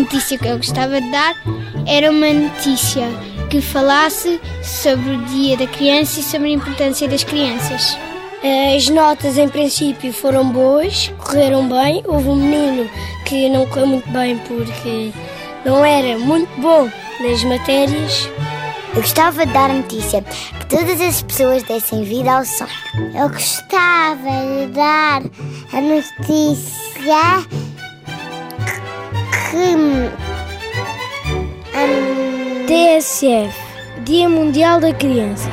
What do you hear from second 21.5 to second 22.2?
dessem